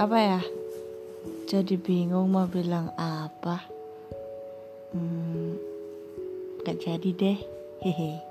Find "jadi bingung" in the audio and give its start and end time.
1.44-2.32